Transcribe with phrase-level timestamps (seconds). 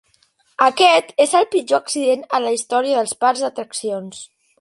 [0.67, 4.25] Aquest és el pitjor accident en la història dels parcs d'atraccions.